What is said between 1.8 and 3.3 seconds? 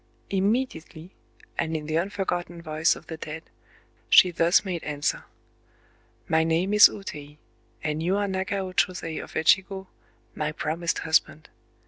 the unforgotten voice of the